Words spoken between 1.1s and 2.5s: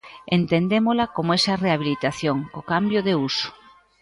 como esa rehabilitación,